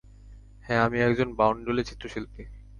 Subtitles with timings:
[0.65, 2.43] হ্যাঁ, আমি একজন বাউন্ডুলে চিত্রশিল্পী।